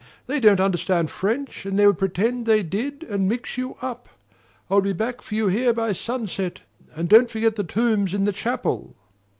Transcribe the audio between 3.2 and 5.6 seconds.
mix you up. I'll be back for you